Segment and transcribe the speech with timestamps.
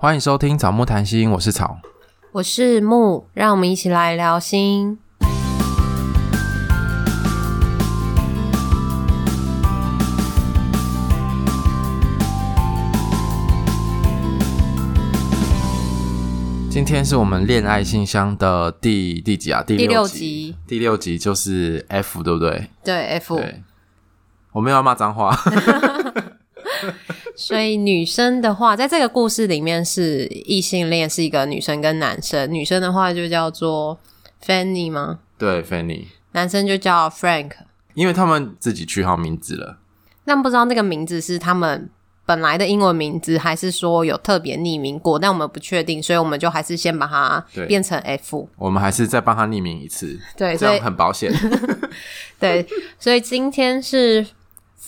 [0.00, 1.80] 欢迎收听草木谈心，我是草，
[2.30, 4.96] 我是木，让我们一起来聊心。
[16.70, 19.64] 今天是我们恋爱信箱的第第几啊？
[19.64, 20.54] 第六集。
[20.68, 22.70] 第六集，就是 F，对不对？
[22.84, 23.34] 对，F。
[23.34, 23.64] 对，
[24.52, 25.36] 我没有要骂脏话。
[27.40, 32.52] 所以女生的话，在这个故事里面是异性恋，是一个女生跟男生。
[32.52, 33.96] 女生的话就叫做
[34.44, 35.20] Fanny 吗？
[35.38, 36.06] 对，Fanny。
[36.32, 37.52] 男生就叫 Frank，
[37.94, 39.78] 因为他们自己取好名字了。
[40.24, 41.88] 但不知道那个名字是他们
[42.26, 45.16] 本来的英文名字，还是说有特别匿名过？
[45.16, 48.48] 但我们不确定，所以我们就还是先把它变成 F。
[48.56, 51.32] 我们还是再帮他匿名一次，对，这样很保险。
[52.40, 52.66] 对，
[52.98, 54.26] 所以今天是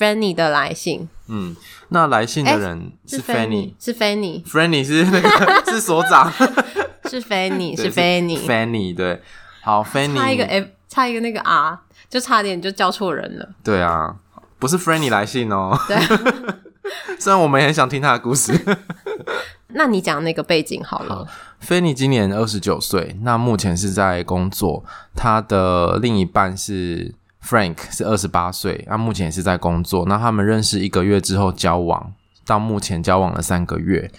[0.01, 1.09] Fanny 的来信。
[1.29, 1.55] 嗯。
[1.93, 6.33] 那来信的人是 Fanny，是 Fanny，Fanny 是那个 是所长，
[7.11, 9.21] 是 Fanny，是 Fanny，Fanny 对，
[9.61, 11.77] 好 Fanny 差一个 F，差一个那个 R，
[12.09, 13.49] 就差点就叫错人了。
[13.65, 14.15] 对啊，
[14.61, 15.77] 不是 Fanny 来信哦。
[15.89, 15.97] 对，
[17.19, 18.57] 虽然我们也很想听他的故事。
[19.75, 21.27] 那你讲那个背景好了。
[21.61, 24.85] Fanny 今年二十九岁，那目前是在工作，
[25.17, 27.17] 他的另一半是。
[27.43, 30.05] Frank 是二十八岁，那目前也是在工作。
[30.07, 32.13] 那他们认识一个月之后交往，
[32.47, 34.11] 到目前交往了三个月。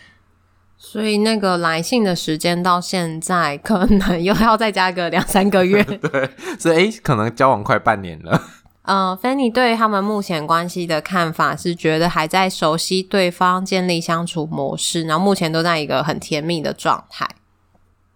[0.77, 5.83] 所以那个来信的时间到现在，可能 又要再加个两三个月。
[5.83, 8.41] 对，所以诶，可能交往快半年了。
[8.81, 17.29] 呃，Fanny 对他们目前关系的看法是，觉得还在熟悉对方，建立相处模式，然后目前都在一个很甜蜜的状态。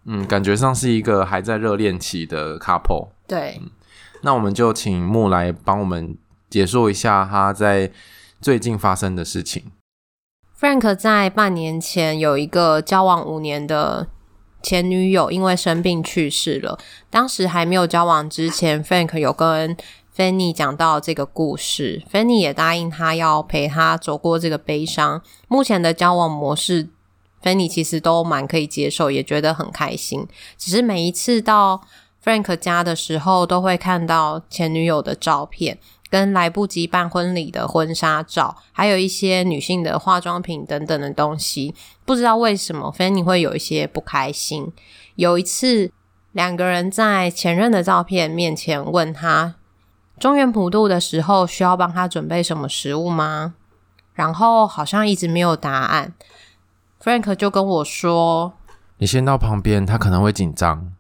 [0.06, 3.10] 嗯，感觉上是一个还在热恋期的 couple。
[3.28, 3.60] 对。
[3.62, 3.70] 嗯
[4.26, 6.18] 那我们就请木来帮我们
[6.50, 7.92] 解说一下他在
[8.42, 9.66] 最近发生的事情。
[10.60, 14.08] Frank 在半年前有一个交往五年的
[14.64, 16.80] 前女友，因为生病去世了。
[17.12, 19.78] 当时还没有交往之前，Frank 有跟
[20.18, 25.22] Fanny 讲到这个故事，Fanny 也答应他要陪他走过这个悲伤。
[25.48, 26.90] 目前的交往模式
[27.44, 30.26] ，Fanny 其实都蛮可以接受，也觉得很开心。
[30.58, 31.82] 只是每一次到
[32.26, 35.78] Frank 家的时候，都会看到前女友的照片，
[36.10, 41.76] 跟来不及办婚礼的婚纱照，还有一些女性的化妆品等等的东西。
[42.04, 44.74] 不知道为什么，Fanny 会有一些不开心。
[45.14, 45.92] 有一次，
[46.32, 49.54] 两个人在前任的照片面前问他，
[50.18, 53.54] 中原普渡的时候需要帮他准备什么食物吗？
[54.16, 56.16] 然后好像一直没有答案。
[57.00, 58.54] Frank 就跟我说
[58.98, 60.92] ：“你先到旁边，他可能会紧张。”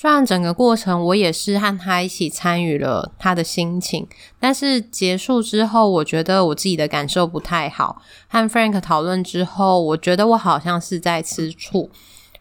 [0.00, 8.00] 虽然整个过程我也是和他一起参与了他的心情，但是结束之后，我觉得我自己的感受不太好。
[8.26, 11.90] 和 Frank 讨论之后，我觉得我好像是在吃醋。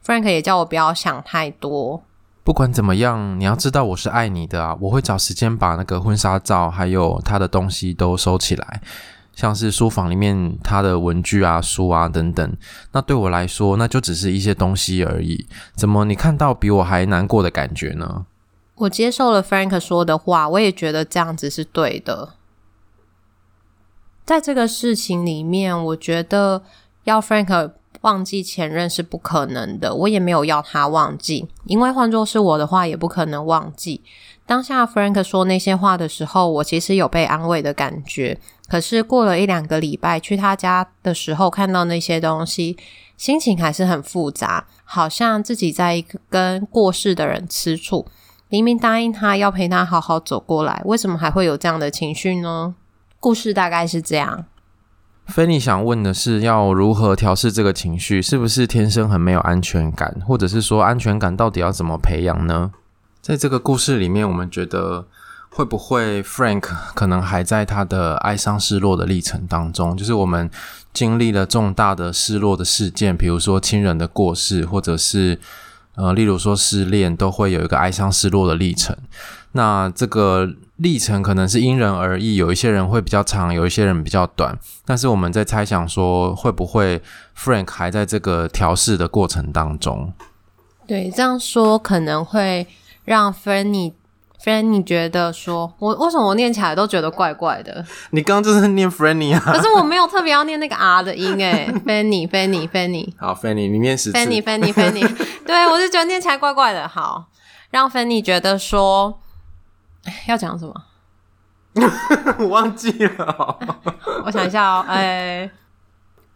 [0.05, 2.01] Frank 也叫我不要想太多。
[2.45, 4.77] 不管怎么样，你要知道我是爱你的啊！
[4.79, 8.81] 我会找时间把那个婚纱照还有他的东西都收起来。
[9.39, 12.57] 像是书房里面他的文具啊、书啊等等，
[12.91, 15.47] 那对我来说，那就只是一些东西而已。
[15.75, 18.25] 怎么你看到比我还难过的感觉呢？
[18.75, 22.31] 我接受了 Frank 说的话，我也觉得这样子是对的。
[24.25, 26.61] 在这个事情里面，我觉得
[27.05, 27.71] 要 Frank
[28.01, 34.01] 忘记前任是不可能的，我也没有要他忘记，因为换作是我的话，也不可能忘记。
[34.49, 38.39] 当下 Frank 说那些话的时候，我其实有被安慰的感觉。
[38.67, 42.75] 可是过了一两个礼拜，去他家的时候，看到那些东西，
[43.15, 48.07] 心情还是很复杂，好像自己在跟过世的人吃醋。
[48.47, 52.73] 明明答应他要陪他好好走过来，为什么还会有这样的情绪呢？
[53.19, 54.45] 故事大概是这样。
[55.27, 58.19] 菲尼想问的是，要如何调试这个情绪？
[58.19, 62.71] 是不是天生很没有安全感，或者是说安全感到底要怎么培养呢？
[63.21, 65.05] 在这个故事里面，我们觉得
[65.49, 66.63] 会不会 Frank
[66.95, 69.95] 可能还在他的哀伤失落的历程当中？
[69.95, 70.49] 就是我们
[70.93, 75.37] 经历了重大的失落的事件，比如说亲人的过世，或者是
[75.95, 78.95] 呃，例如说失恋，都会有一个哀伤失落的历程。
[79.51, 84.57] 那这个历程可能是因人而异，有一些人会比较长，有一些人比较短。
[84.85, 87.01] 但是我们在猜想说，会不会
[87.37, 90.13] Frank 还在这个调试的过程当中？
[90.87, 92.65] 对，这样说可能会。
[93.09, 93.91] 让 Fanny
[94.45, 97.83] Fanny 觉得说，我为什么我念起来都觉得怪怪的？
[98.11, 99.41] 你刚刚就是念 Fanny 啊？
[99.43, 105.03] 可是我没有特别要念那个 R 的音诶 Fanny Fanny Fanny 好 Fanny 你念十次 Fanny Fanny Fanny
[105.43, 106.87] 对，我是觉得念起来怪怪的。
[106.87, 107.25] 好，
[107.71, 109.19] 让 Fanny 觉得说，
[110.27, 110.73] 要讲什么？
[112.37, 113.57] 我忘记了，
[114.23, 115.49] 我想一下哦，哎。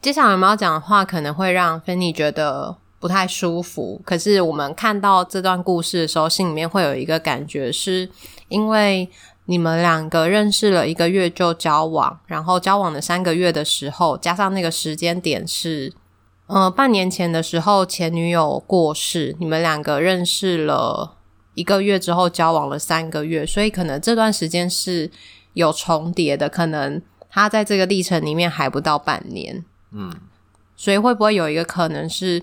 [0.01, 8.09] 接下来我们要讲的话可能会让 Fanny 觉得不太舒服，可是我们看到这段故事的时候，心里面会有一个感觉，是
[8.47, 9.09] 因为
[9.47, 15.91] 你们两个认识了一个月就交往，然后交往的三个月的时候，加上那个时间点是，
[16.47, 21.17] 呃，半年前的时候前女友过世，你们两个认识了
[21.55, 25.11] 一个月之后交往了三个月，所以可能这段时间是
[25.55, 29.65] 有重叠的，可能他在这个历程里面还不到半年。
[29.91, 30.09] 嗯，
[30.77, 32.41] 所以会不会有一个可能是，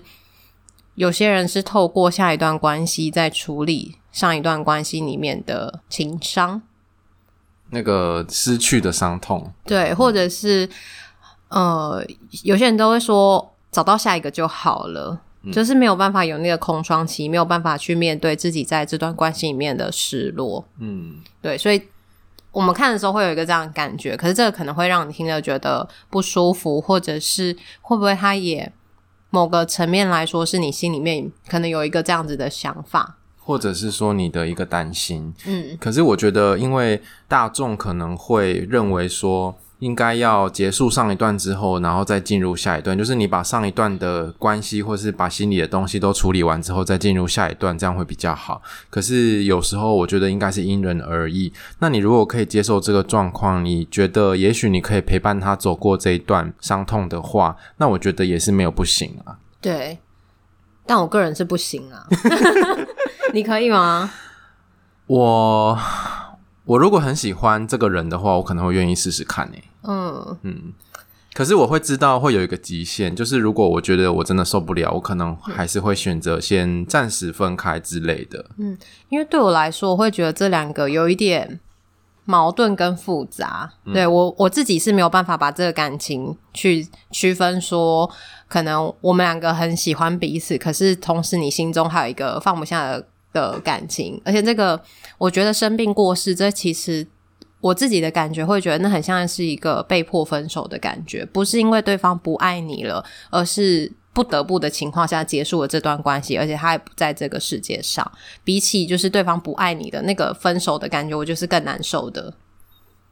[0.95, 6.61] 有些人是透过下一段关系在处理上一段关系里面的情伤，
[7.69, 10.65] 那个失去的伤痛，对，或者是、
[11.49, 12.05] 嗯、呃，
[12.43, 21.81] 有些人都会说找到下一个就好了，嗯、就是没有办法有那个空窗期，没有办法去面对自己在这段关系里面的失落，嗯，对，所以。
[22.53, 28.69] 我们看的时候会有一个这样的感觉，可是这个可能会让你听着觉得不舒服，或者是会不会他也
[29.31, 35.33] 某个层面来说是你心里面可能有一个这样子的想法，或者是说你的一个担心。
[35.47, 39.57] 嗯，可是我觉得，因为大众可能会认为说。
[39.81, 42.95] 应该要结束上一段之后，然后再进入下一段。
[42.95, 48.61] 就是你把上一段的关系，或是把心里的东西都处理完之后，再进入下一段，这样会比较好。
[48.91, 51.51] 可是有时候，我觉得应该是因人而异。
[51.79, 59.39] 那你如果可以接受这个状况，你觉得也许你可以陪伴他走过这一段伤痛的话，那我觉得也是没有不行啊。
[59.59, 59.97] 对，
[60.85, 62.05] 但我个人是不行啊。
[63.33, 64.11] 你可以吗？
[65.07, 65.75] 我。
[66.65, 69.63] 我如果很喜欢这个人的话，我可能会愿意试试看诶。
[69.83, 70.73] 嗯嗯，
[71.33, 78.45] 可是我会知道会有一个极限，就是如果我觉得我真的受不了，我可能还是会选择先暂时分开之类的。
[78.57, 78.77] 嗯，
[79.09, 81.59] 因为对我来说，我会觉得这两个有一点
[82.25, 83.71] 矛盾跟复杂。
[83.85, 88.07] 嗯、对我我自己是没有办法把这个感情去区分说，
[88.47, 93.07] 可能我们两个很喜欢彼此，可是同时你心中还有一个放不下的。
[93.33, 94.79] 的感情，而且这个
[95.17, 97.05] 我觉得生病过世，这其实
[97.59, 108.11] 我自己的感觉会觉得那很像是一个被迫分手的感觉，不是因为对方不爱你了，而是不得不的情况下结束了这段关系，而且他也不在这个世界上。
[108.43, 112.33] 比起就是对方不爱你的那个分手的感觉，我就是更难受的。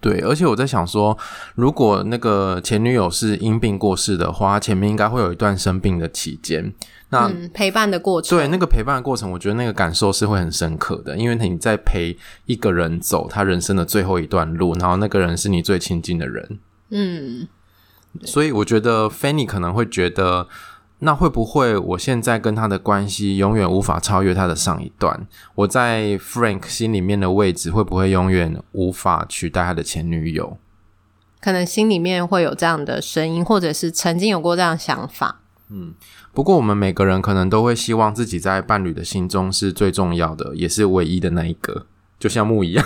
[0.01, 1.17] 对，而且我在想说，
[1.55, 6.73] 如果那个前女友是因病过世的话，前面应该会有一段生病的期间，
[7.09, 16.59] 那、嗯、陪伴的过程，对那个陪伴的过程，我觉得那个感受是会很深刻的，因为你在陪一个人走他人生的最后一段路，然后那个人是你最亲近的人，
[16.89, 17.47] 嗯，
[18.23, 20.47] 所以我觉得 Fanny 可能会觉得。
[21.01, 25.25] 那会不会我现在跟他的关系永远无法超越他的上一段？
[25.55, 30.57] 我在 Frank 心里面的位置会不会永远无法取代他的前女友？
[31.39, 35.39] 可能心里面会有这样的声音，或者是曾经有过这样的想法。
[35.69, 35.93] 嗯，
[36.39, 41.85] 不过我们每个人可能都会希望自己在伴侣的心中是最重要的，也是唯一的那一个，
[42.17, 42.85] 就像木一样。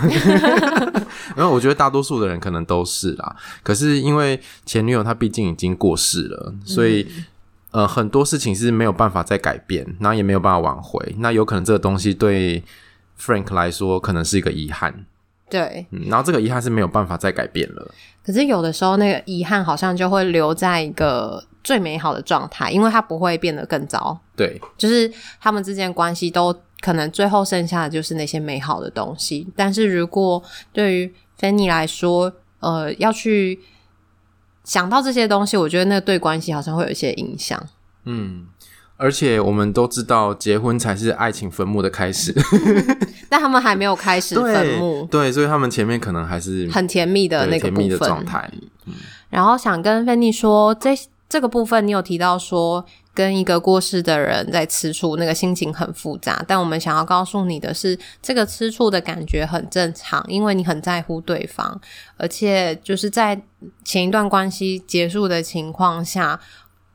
[1.38, 3.36] 因为我觉得大多数的人可能都是啦。
[3.62, 7.04] 可是因为前女友她毕竟已经过世了，所以。
[7.16, 7.26] 嗯
[7.74, 11.16] 呃，很多事情是没有办法再改变，然后也没有办法挽回。
[11.18, 12.64] 那有可能这个东西对
[13.20, 15.06] Frank 来说，可能是一个遗憾。
[15.50, 17.92] 对，嗯，然后这个遗憾是没有办法再改变了。
[18.24, 24.20] 可是有的时候，那个遗憾好像就会留在一个最美好的状态，因为它不会变得更糟。
[24.36, 29.48] 对，就是他们之间关系都可能最后剩下的就是那些美好的东西。
[29.56, 33.60] 但是如果对于 Fanny 来说，呃，要去。
[34.66, 37.62] 想到这些东西，我觉得那对关系好像会有一些影响。
[38.06, 38.48] 嗯，
[38.96, 42.34] 而且我们都知道，结婚才是爱情坟墓的开始，
[43.28, 45.06] 但他们还没有开始坟墓。
[45.12, 48.50] 对，所以他们前面可能还是很甜蜜的那个甜蜜的状态。
[48.86, 48.94] 嗯，
[49.30, 50.96] 然后想跟 Fanny 说，这
[51.28, 52.86] 这个部分你有提到说。
[53.16, 56.44] 跟一个过世的人在吃醋，那个心情很复杂。
[56.48, 61.80] 但我们想要告诉你的是，这个吃醋的感觉很正常，因为你很在乎对方，
[62.18, 63.40] 而且就是在
[63.86, 66.40] 前一段关系结束的情况下，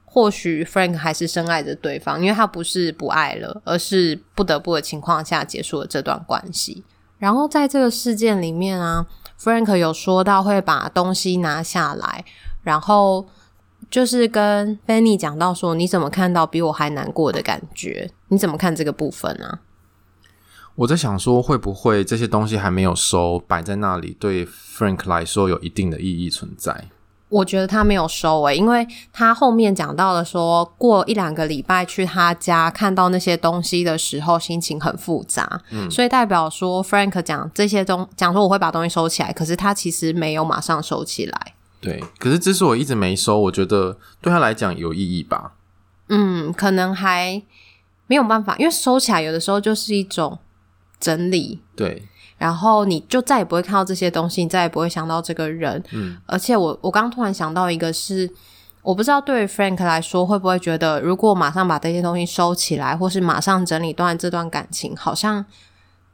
[0.05, 6.83] 或许 Frank 还是深爱着对方，因为他不是不爱了，而是不得不的情况下结束了这段关系。
[7.19, 9.07] 然后在这个事件里面啊
[9.41, 12.25] ，Frank 有说到会把东西拿下来，
[12.65, 13.29] 然后。
[13.91, 18.11] 就是跟 Fanny 讲到说，你怎么看到比我还难过的感觉？
[18.29, 19.61] 你怎么看这个部分啊？
[20.75, 26.85] 我在想说，会不会这些东西还没有收，摆在那里，对 Frank 来说有一定的意义存在？
[27.31, 35.61] 我觉得他没有收诶、欸，因为他后面讲到了说，过一两个礼拜去他家看到那些东西的时候，心情很复杂。
[35.71, 41.55] 嗯，所以代表说 Frank 讲这些东讲说我会把东西收起来，可是他其实没有马上收起来。
[41.81, 45.53] 对，可是之所以一直没收，我觉得对他来讲有意义吧。
[46.09, 47.41] 嗯，可能还
[48.09, 50.39] 没有办法，因为收起来有的时候就是一种
[50.99, 51.61] 整理。
[51.77, 52.03] 对，
[52.37, 55.81] 然后你就再也不会看到这些东西，你再也不会想到这个人。
[55.93, 58.29] 嗯，而且我我刚刚突然想到一个是，
[58.83, 65.45] 我不知道对于 Frank 来说会不会觉得，如果马上把这些东西收起来，或是马上整理断这段感情，好像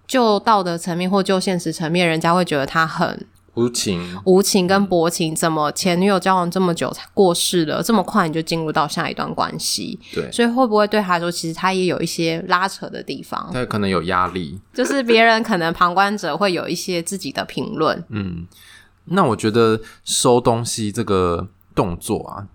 [0.07, 3.27] 就道德层面或就现实层面，人家会觉得他很。
[3.55, 7.81] 无情、无情跟薄情，怎么前女友交往这么久才过世了？
[7.81, 9.99] 这么快你就进入到下一段关系？
[10.13, 13.51] 对，所以会不会对他说，其实他也有一些拉扯的地方？
[13.53, 18.03] 他可能有压力，就是别人可能旁观者会有一些自己的评论。
[18.11, 18.47] 嗯，
[19.05, 21.47] 那我觉得收东西这个
[21.77, 22.49] 动作啊，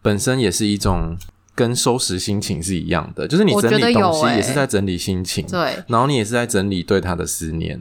[0.00, 1.14] 本身也是一种
[1.54, 7.78] 跟收拾心情是一样的，就是你整理东西也是在整理心情，欸、对，然后你也是在整理对他的思念，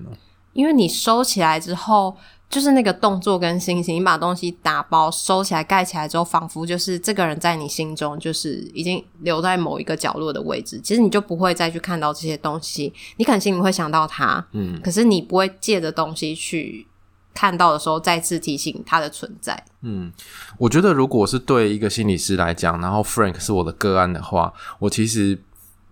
[0.52, 2.18] 因为你收起来之后。
[2.50, 10.80] 就是那个动作跟心情，你把东西打包收起来盖起来之后，仿佛就是这个人在你心中就是已经留在某一个角落的位置。
[10.82, 16.88] 其实你就不会再去看到这些东西，你可能心里会想到他，嗯，可是你不会借着东西去
[17.34, 19.62] 看到的时候再次提醒他的存在。
[19.82, 20.10] 嗯，
[20.58, 25.38] 我觉得如果是对一个心理师来讲，然后 Frank 是我的个案的话，我其实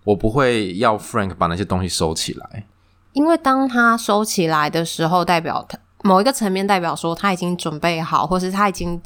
[0.05, 2.65] 我不会要 Frank 把那些东西收起来，
[3.11, 5.77] 因为当他收起来的时候，代表他。
[6.05, 9.01] 某一个层面代表说他已经准备好，或是他已经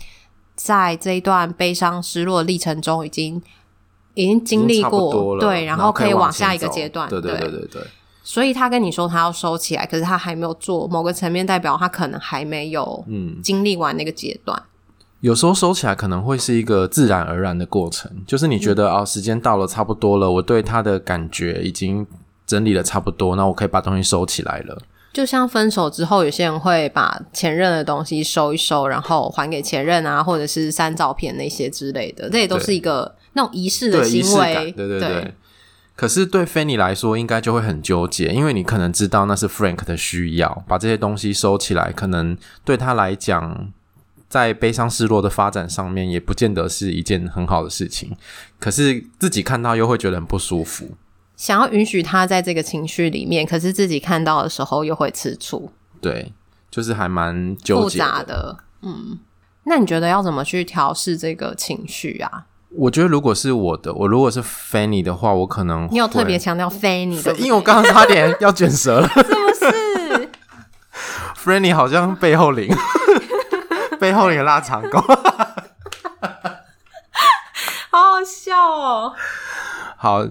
[0.56, 3.42] 在这一段悲伤失落的历程中已经
[4.16, 7.82] 已经经历过，对，然后可以往下一个阶段，对对对对对。
[8.22, 10.86] 所以他跟你说他要收起来，可是他还没有做。
[10.88, 14.62] 某个层面代表他可能还没有嗯经历完那个阶段。
[15.22, 22.06] 有时候收起来可能会是一个自然而然的过程，就是你觉得、嗯、哦，时间到了，差不多了，我对他的感觉已经
[22.46, 24.78] 整理的差不多，那我可以把东西收起来了。
[25.12, 34.72] 就像分手之后，有些人会把前任的东西收一收，然后还给前任啊，或者是删照片那些之类的，这也都是一个那种仪式的行为。
[34.72, 35.34] 对，对对
[35.96, 43.70] 可是对 Fanny 来说，应该就会很纠结，因为你可能知道那是 Frank 的需要，把这些东西收起来，可能对他来讲，
[44.30, 48.16] 在悲伤失落的发展上面，也不见得是一件很好的事情。
[48.60, 50.92] 可是自己看到又会觉得很不舒服。
[51.40, 55.72] 想要允许他在这个情绪里面，可是自己看到的时候又会吃醋。
[56.02, 56.34] 对，
[56.70, 58.06] 就是还蛮纠结的。
[58.06, 58.58] 复杂的。
[58.82, 59.18] 嗯，
[59.64, 62.44] 那你觉得要怎么去调试这个情绪啊？
[62.76, 70.30] 我觉得如果是我的，我如果是 Fanny 的话，我可能你有特别强调 Fanny 的，因为我刚刚差点要卷舌了，是不是
[71.42, 72.70] ？Fanny 好像背后灵，
[73.98, 75.02] 背后灵拉长弓，
[77.90, 79.14] 好好笑哦。
[79.96, 80.28] 好。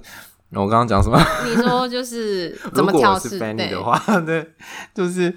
[0.51, 1.19] 我刚刚讲什么？
[1.47, 3.37] 你说就是 怎么调适？
[3.37, 4.53] 如果是 Fanny 的话，对， 对，
[4.95, 5.35] 就是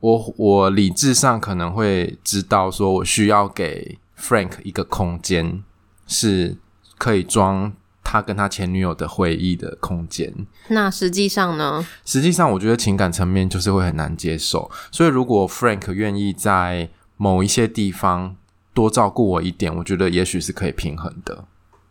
[0.00, 5.62] 我我理智上可能会知道，说我需要给 Frank 一个空间，
[6.06, 6.56] 是
[6.96, 7.72] 可以装
[8.04, 10.32] 他跟他前女友的回忆的空间。
[10.68, 11.84] 那实际上呢？
[12.04, 14.70] 实际上，我觉得情感层面就是会很难接受。
[14.92, 18.36] 所以，如果 Frank 愿意在某一些地方
[18.72, 21.44] 多照顾我一点，我觉得也许是可以平衡的。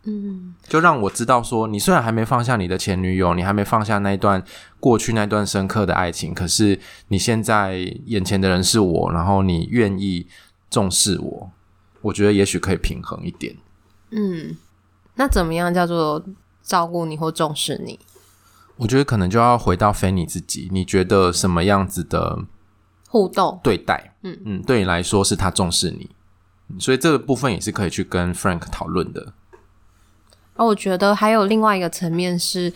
[0.08, 4.40] 嗯，就让我知道说，你虽然还没放下你的前女友，你还没放下那一段
[4.78, 10.28] 过去那段深刻的爱情，可是你现在眼前的人是我，然后你愿意
[10.70, 11.50] 重视我，
[12.02, 13.56] 我觉得也许可以平衡一点。
[14.10, 14.56] 嗯，
[15.16, 16.24] 那怎么样叫做
[16.62, 17.98] 照顾你或重视你？
[18.76, 22.38] 我觉得可能就要回到 Fanny 自己，你觉得什么样子的
[23.08, 24.14] 互动对待？
[24.22, 26.10] 嗯嗯，对你来说是他重视你，
[26.78, 29.32] 所以这个部分也是可以去跟 Frank 讨论的。
[30.56, 32.72] 而我觉得还有另外一个层面是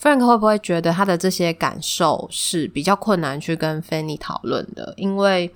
[0.00, 4.92] ，Frank 会不会觉得他的这些感受是比较困难去跟 Fanny 讨论的？
[4.98, 5.52] 因为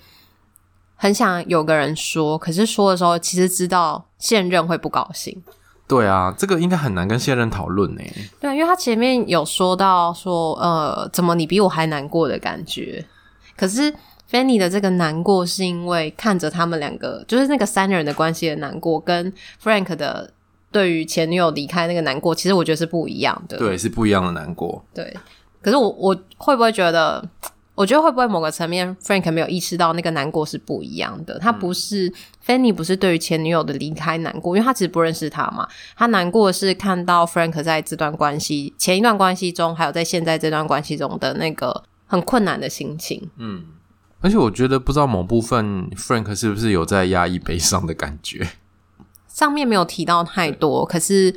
[0.96, 5.42] 很想有个人说，可是说的时候，其实知道现任会不高兴。
[5.86, 8.02] 对啊，这个应该很难跟现任讨论呢。
[8.40, 13.04] 对，因为他前面有说到说，呃，怎么你比我还难过的感觉？
[13.56, 13.92] 可是
[14.30, 19.30] Fanny 的这个难过，是因为看着他们两个，就是那个三人的关系的难过，跟
[19.62, 20.32] Frank 的。
[20.70, 23.58] 对于前女友离开那个难过，其实我觉得是不一样的。
[23.58, 24.84] 对，是不一样的难过。
[24.94, 25.16] 对，
[25.60, 27.28] 可是我我会不会觉得？
[27.76, 31.38] 我觉得会不会某个层面，Frank 没有意识到那个难过是不一样的？
[31.38, 32.12] 他不是、嗯、
[32.44, 35.66] Fanny，不是对于前女友的离开难过，因为他其实不认识他嘛。
[35.96, 43.30] 他难过的是看到 Frank 在这段关系、前一段关系中，还有在现在这段关系中的那个很困难的心情。
[43.38, 43.64] 嗯，
[44.20, 48.46] 而且我觉得不知道某部分 Frank 是不是有在压抑悲伤的感觉。
[49.32, 51.34] 上面没有提到太多，可是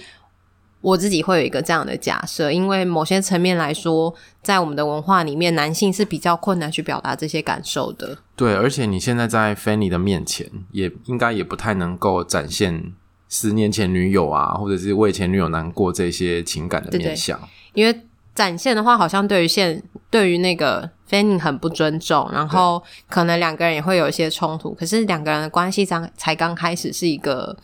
[0.81, 8.17] 我自己会有一个这样的假设，因为某些层面来说，在我们的文化里面，男性是比较困难去表达这些感受的。
[8.35, 12.91] 对，而且你现在在 Fanny 的面前，也应该也不太能够展现
[13.29, 17.39] 十年前女友啊，或者是为前女友难过这些情感的面相。
[17.73, 18.01] 因为
[18.35, 24.73] 展现的话，好像对于现对于那个 Fanny 很不尊重，然后可能两个人也会有一些冲突。
[24.73, 27.55] 可是两个人的关系刚才刚开始是一个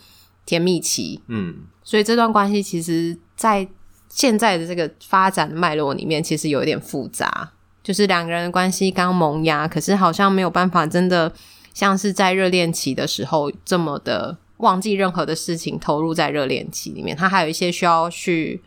[0.50, 1.58] 甜蜜期，嗯。
[1.84, 3.68] 所以这段关系其实，在
[4.10, 7.51] 现在的这个发展脉络里面，其实有一点复杂。
[7.84, 11.32] 就是两个人的关系刚萌芽，可是好像没有办法真的
[11.74, 17.15] 像是在热恋期的时候这么的忘记任何的事情，投入在热恋期里面。
[17.15, 18.62] 他还有一些需要去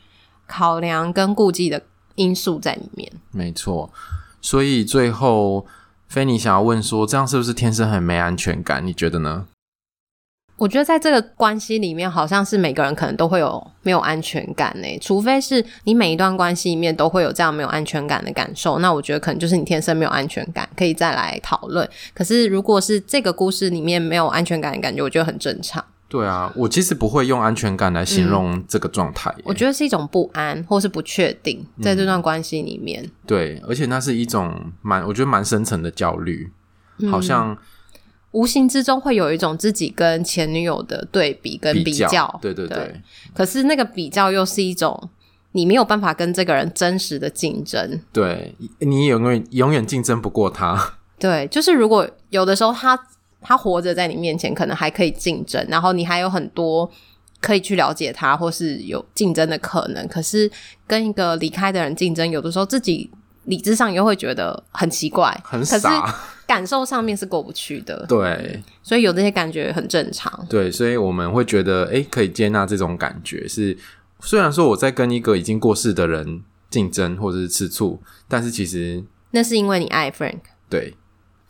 [0.47, 1.83] 考量跟顾忌的
[2.15, 3.11] 因素在里面。
[3.33, 3.93] 没错。
[4.41, 5.67] 所以最后
[6.11, 8.85] ，Fanny 想要问说，这样是不是天生很没安全感？
[8.85, 9.47] 你觉得呢？
[10.62, 14.87] 我觉得在这个关系里面，好像是每个人可能都会有没有安全感呢？
[15.00, 21.88] 除非是你每一段关系里面都会有这样没有安全感的感受，那我觉得可能就是你天生没有安全感，可以再来讨论。
[22.14, 25.85] 可是如果是这个故事里面没有安全感的感觉，我觉得很正常。
[26.09, 29.35] 对啊，我其实不会用安全感来形容这个状态。
[29.42, 33.02] 我觉得是一种不安或是不确定，在这段关系里面。
[33.02, 36.52] 嗯，对，而且那是一种蛮，我觉得蛮深层的焦虑，
[37.11, 37.59] 好像。
[38.33, 43.01] 嗯无形之中会有一种自己跟前女友的对比跟比较，比较，对对对，对。
[43.35, 45.11] 可是那个比较又是一种
[45.53, 50.95] 你没有办法跟这个人真实的竞争，对，你永远永远竞争不过他。
[51.21, 52.99] 对，就是如果有的时候他
[53.43, 56.91] 他活着在你面前，可能还可以竞争，然后你还有很多
[57.39, 60.09] 可以去了解他，或是有竞争的可能。
[60.09, 60.51] 可是
[60.87, 63.11] 跟一个离开的人竞争，有的时候自己
[63.45, 66.15] 理智上又会觉得很奇怪，很傻。
[66.52, 70.47] 感受上面是过不去的，对，所以有这些感觉很正常。
[70.50, 73.49] 对，所以我们会觉得，诶，可以接纳这种感觉。
[73.49, 73.75] 是
[74.21, 80.40] 虽然说我在跟一个已经过世的人竞争或者是吃醋，但是其实那是因为你爱 Frank。
[80.68, 80.94] 对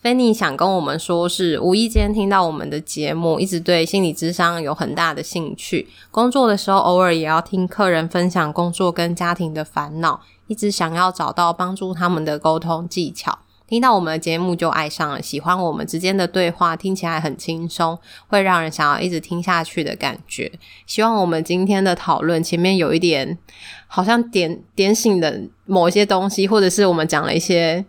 [0.04, 5.88] ，Fanny 想跟我们说，是无意间听到我们的节目，一直对心理智商有很大的兴趣。
[6.12, 13.40] 工作的时候，偶尔也要听客人分享工作跟家庭的烦恼，一直想要找到帮助他们的沟通技巧。
[13.72, 20.52] 听到我们的节目就爱上了，喜欢我们之间的对话，听起来很轻松，会让人想要一直听下去的感觉。
[20.86, 23.38] 希望我们今天的讨论前面有一点，
[23.86, 27.82] 好像点点醒的某一些东西，或者是我们讲了一些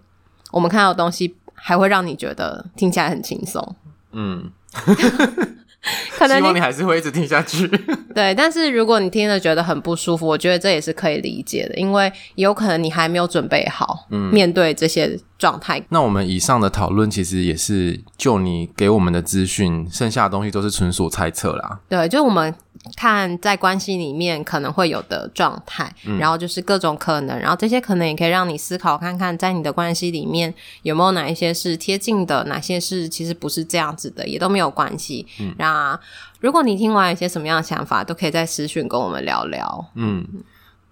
[0.53, 3.75] 我们看到的东西，还会让你觉得听起来很轻松。
[4.13, 4.49] 嗯。
[6.17, 7.67] 可能希望你还是会一直听下去。
[8.15, 15.83] 对，但是如果你听了觉得很不舒服，我觉得这也是可以理解的，因为有可能你还没有准备好，嗯，面对这些状态。
[15.89, 21.79] 那我们以上的讨论其实也是就你给我们的资讯，剩下的东西都是纯属猜测啦。
[21.89, 22.53] 对，就我们。
[22.97, 35.25] 看在关系里面可能会有的状态，嗯，然后就是各种可能，然后这些可能也可以让你思考看看，在你的关系里面有没有哪一些是贴近的，哪些是其实不是这样子的，也都没有关系。
[35.39, 35.97] 嗯，那
[36.41, 39.85] 如果你听完一些什么样的想法，都可以在私讯跟我们聊聊。
[39.95, 40.27] 嗯，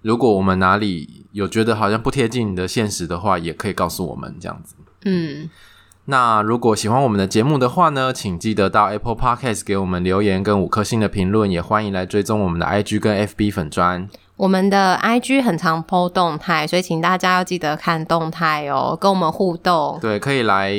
[0.02, 4.76] 如果我们哪里有觉得好像不贴近你的现实的话，也可以告诉我们这样子。
[5.04, 5.50] 嗯。
[6.06, 14.10] 那如果喜欢我们的节目的话呢，请记得到 Apple Podcast 给我们留言跟五颗星的评论，也欢迎来追踪我们的 IG 跟 FB 粉砖。
[14.36, 20.00] 我们的 IG 很常 po 动态，所以请大家要记得看动态哦，跟我们互动。
[20.02, 20.74] 对，可以来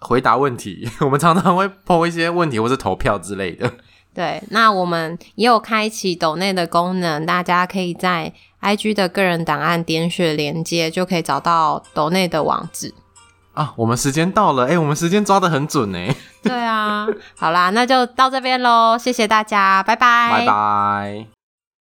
[0.00, 3.72] 回答问题， 我们常常会 po 一些问题或是投票之类的。
[4.12, 12.92] 对，那我们也有开启抖内的功能，大家可以在 IG 的个人档案点选连接，就可以找到抖内的网址。
[13.54, 15.98] 啊，我们时间到了，哎，我们时间抓得很准呢。
[16.42, 21.41] 对啊，好啦，那就到这边喽，谢谢大家，拜拜，拜拜。